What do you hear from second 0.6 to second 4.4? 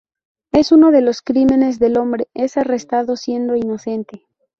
uno de los crímenes el hombre es arrestado siendo inocente.